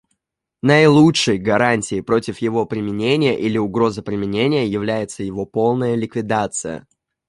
[0.63, 6.87] Наилучшей гарантией против его применения или угрозы применения является его полная ликвидация.